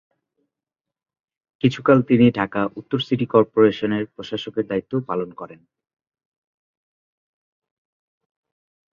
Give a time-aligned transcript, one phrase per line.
[1.63, 5.61] কিছুকাল তিনি ঢাকা উত্তর সিটি করপোরেশনের প্রশাসকের দায়িত্বও পালন করেন।